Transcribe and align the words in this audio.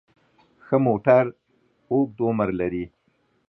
ښه 0.65 0.77
موټر 0.85 1.23
اوږد 1.91 2.17
عمر 2.27 2.49
لري. 2.59 2.85